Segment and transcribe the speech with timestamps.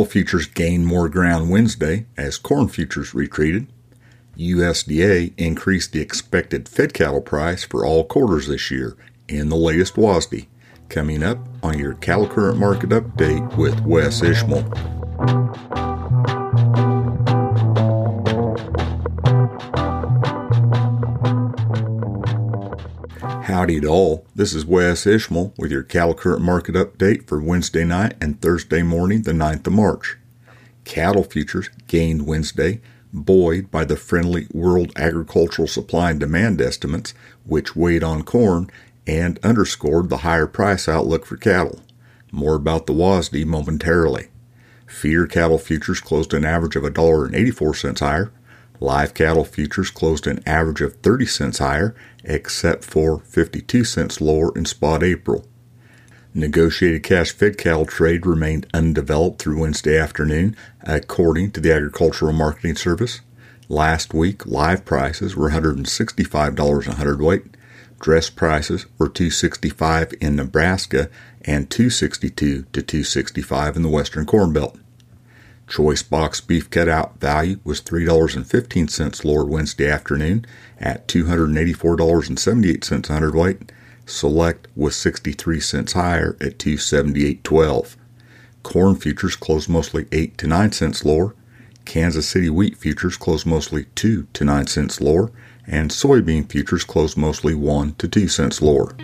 [0.00, 3.66] Cattle futures gained more ground Wednesday as corn futures retreated.
[4.34, 8.96] USDA increased the expected fed cattle price for all quarters this year
[9.28, 10.46] in the latest WASDE.
[10.88, 14.64] Coming up on your Cattle Current Market Update with Wes Ishmael.
[23.50, 24.26] Howdy to all.
[24.32, 28.80] This is Wes Ishmael with your Cattle Current Market Update for Wednesday night and Thursday
[28.84, 30.16] morning, the 9th of March.
[30.84, 32.80] Cattle futures gained Wednesday,
[33.12, 37.12] buoyed by the friendly world agricultural supply and demand estimates,
[37.44, 38.70] which weighed on corn
[39.04, 41.80] and underscored the higher price outlook for cattle.
[42.30, 44.28] More about the WASDE momentarily.
[44.86, 48.30] Feeder cattle futures closed an average of $1.84 higher,
[48.82, 51.94] Live cattle futures closed an average of 30 cents higher,
[52.24, 55.46] except for 52 cents lower in spot April.
[56.32, 62.74] Negotiated cash fed cattle trade remained undeveloped through Wednesday afternoon, according to the Agricultural Marketing
[62.74, 63.20] Service.
[63.68, 67.56] Last week, live prices were $165 a hundredweight.
[67.98, 71.10] Dress prices were 265 in Nebraska
[71.42, 74.78] and 262 to 265 in the Western Corn Belt.
[75.70, 80.44] Choice box beef cutout value was $3.15 lower Wednesday afternoon
[80.80, 83.70] at $284.78 a hundredweight.
[84.04, 87.94] Select was 63 cents higher at 278.12.
[88.64, 91.36] Corn futures closed mostly 8 to 9 cents lower.
[91.84, 95.30] Kansas City wheat futures closed mostly 2 to 9 cents lower,
[95.68, 98.96] and soybean futures closed mostly 1 to 2 cents lower.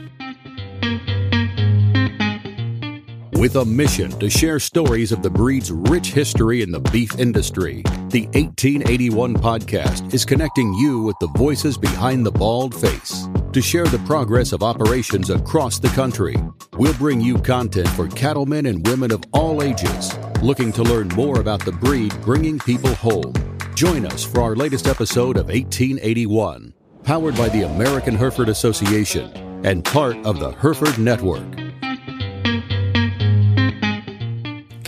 [3.39, 7.83] With a mission to share stories of the breed's rich history in the beef industry,
[8.09, 13.29] the 1881 podcast is connecting you with the voices behind the bald face.
[13.53, 16.37] To share the progress of operations across the country,
[16.79, 21.39] we'll bring you content for cattlemen and women of all ages looking to learn more
[21.39, 23.35] about the breed bringing people home.
[23.75, 26.73] Join us for our latest episode of 1881,
[27.03, 29.31] powered by the American Hereford Association
[29.63, 31.66] and part of the Hereford Network.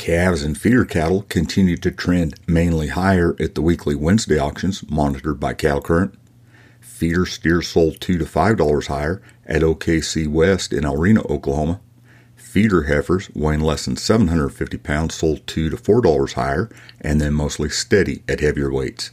[0.09, 5.39] Calves and feeder cattle continued to trend mainly higher at the weekly Wednesday auctions monitored
[5.39, 6.15] by Cattle Current.
[6.81, 11.83] Feeder steers sold two to five dollars higher at OKC West in El Reno, Oklahoma.
[12.37, 16.71] Feeder heifers weighing less than 750 pounds sold two to four dollars higher,
[17.03, 19.11] and then mostly steady at heavier weights.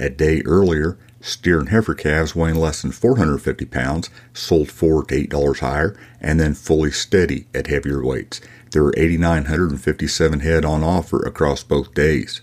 [0.00, 5.14] A day earlier, steer and heifer calves weighing less than 450 pounds sold four to
[5.14, 8.40] eight dollars higher, and then fully steady at heavier weights.
[8.70, 12.42] There were 8,957 head on offer across both days.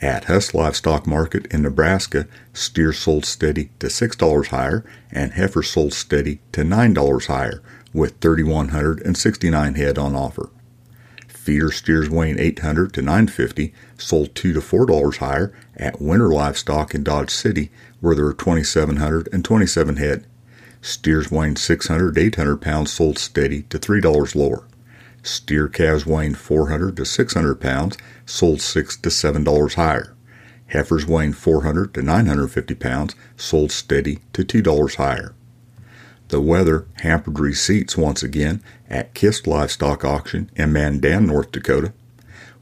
[0.00, 5.92] At Huss Livestock Market in Nebraska, steers sold steady to $6 higher and heifers sold
[5.92, 10.50] steady to $9 higher, with 3,169 head on offer.
[11.48, 17.02] Feeder steers weighing 800 to 950 sold 2 to $4 higher at Winter Livestock in
[17.02, 17.70] Dodge City,
[18.00, 20.26] where there were 2,727 head.
[20.82, 24.64] Steers weighing 600 to 800 pounds sold steady to $3 lower.
[25.22, 30.14] Steer calves weighing 400 to 600 pounds sold 6 to 7 dollars higher.
[30.66, 35.34] Heifers weighing 400 to 950 pounds sold steady to 2 dollars higher.
[36.28, 41.94] The weather hampered receipts once again at Kist Livestock Auction in Mandan, North Dakota.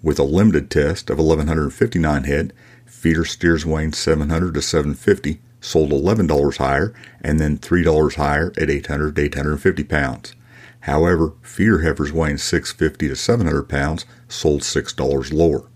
[0.03, 2.53] With a limited test of 1,159 head,
[2.85, 9.17] feeder steers weighing 700 to 750 sold $11 higher and then $3 higher at 800
[9.17, 10.37] to 850 pounds.
[10.81, 15.69] However, feeder heifers weighing 650 to 700 pounds sold $6 lower.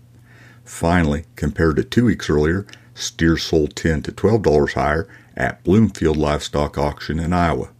[0.63, 6.77] Finally, compared to two weeks earlier, steers sold $10 to $12 higher at Bloomfield Livestock
[6.77, 7.71] Auction in Iowa.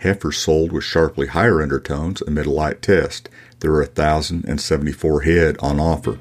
[0.00, 3.28] Heifers sold with sharply higher undertones amid a light test.
[3.60, 6.18] There were 1,074 head on offer.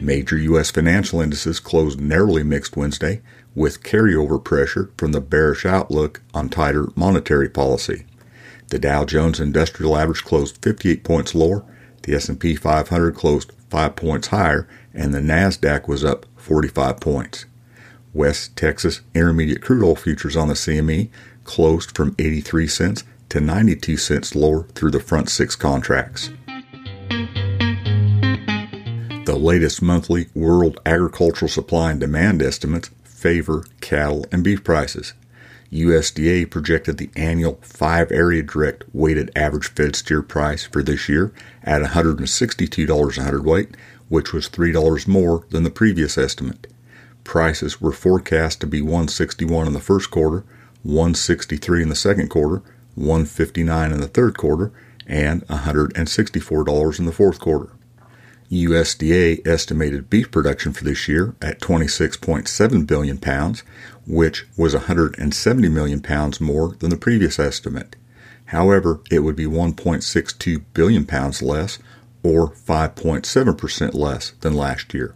[0.00, 0.70] Major U.S.
[0.70, 3.22] financial indices closed narrowly mixed Wednesday,
[3.56, 8.04] with carryover pressure from the bearish outlook on tighter monetary policy.
[8.68, 11.64] The Dow Jones Industrial Average closed 58 points lower,
[12.02, 17.46] the S&P 500 closed 5 points higher, and the Nasdaq was up 45 points.
[18.14, 21.10] West Texas Intermediate crude oil futures on the CME
[21.42, 26.30] closed from 83 cents to 92 cents lower through the front 6 contracts.
[29.24, 35.14] The latest monthly world agricultural supply and demand estimates favor cattle and beef prices.
[35.72, 41.32] USDA projected the annual five area direct weighted average fed steer price for this year
[41.64, 43.76] at $162 a hundredweight,
[44.08, 46.68] which was $3 more than the previous estimate.
[47.24, 50.44] Prices were forecast to be 161 in the first quarter,
[50.82, 52.62] 163 in the second quarter,
[52.94, 54.72] 159 in the third quarter,
[55.06, 57.70] and $164 in the fourth quarter.
[58.50, 63.62] USDA estimated beef production for this year at 26.7 billion pounds,
[64.06, 67.96] which was 170 million pounds more than the previous estimate.
[68.46, 71.78] However, it would be 1.62 billion pounds less
[72.22, 75.14] or 5.7% less than last year.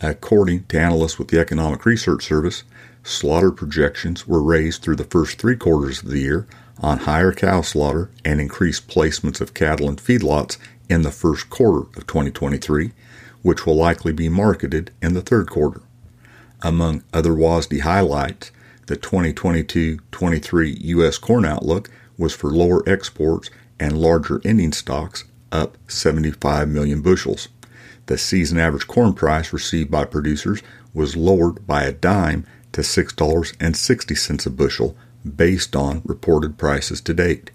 [0.00, 2.64] According to analysts with the Economic Research Service,
[3.02, 6.46] slaughter projections were raised through the first three quarters of the year
[6.80, 10.58] on higher cow slaughter and increased placements of cattle in feedlots
[10.88, 12.92] in the first quarter of 2023,
[13.42, 15.80] which will likely be marketed in the third quarter.
[16.62, 18.50] Among other WASDE highlights,
[18.86, 21.18] the 2022-23 U.S.
[21.18, 23.50] corn outlook was for lower exports
[23.80, 27.48] and larger ending stocks, up 75 million bushels.
[28.06, 30.62] The season average corn price received by producers
[30.94, 37.50] was lowered by a dime to $6.60 a bushel based on reported prices to date.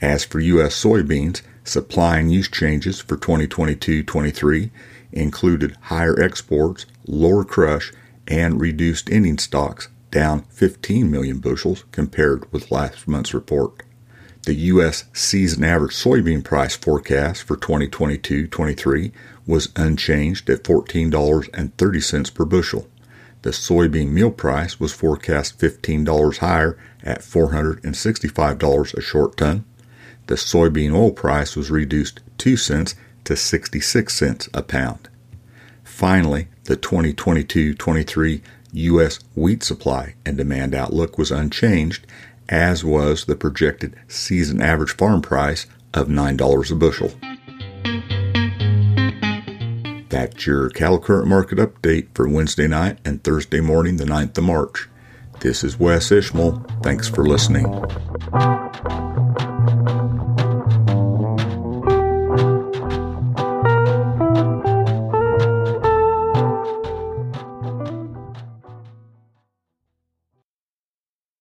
[0.00, 0.82] As for U.S.
[0.82, 4.70] soybeans, supply and use changes for 2022 23
[5.12, 7.92] included higher exports, lower crush,
[8.26, 13.82] and reduced ending stocks, down 15 million bushels compared with last month's report.
[14.46, 15.06] The U.S.
[15.12, 19.10] season average soybean price forecast for 2022 23
[19.44, 22.86] was unchanged at $14.30 per bushel.
[23.42, 29.64] The soybean meal price was forecast $15 higher at $465 a short ton.
[30.28, 32.94] The soybean oil price was reduced 2 cents
[33.24, 35.08] to 66 cents a pound.
[35.82, 39.18] Finally, the 2022 23 U.S.
[39.34, 42.06] wheat supply and demand outlook was unchanged,
[42.48, 47.12] as was the projected season average farm price of $9 a bushel.
[50.08, 54.44] That's your cattle current market update for Wednesday night and Thursday morning, the 9th of
[54.44, 54.88] March.
[55.40, 56.64] This is Wes Ishmael.
[56.82, 57.66] Thanks for listening.